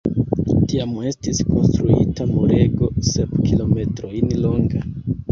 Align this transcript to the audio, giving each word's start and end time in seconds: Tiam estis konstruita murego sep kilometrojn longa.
Tiam 0.69 0.93
estis 1.09 1.41
konstruita 1.49 2.25
murego 2.29 2.89
sep 3.09 3.35
kilometrojn 3.49 4.33
longa. 4.47 4.83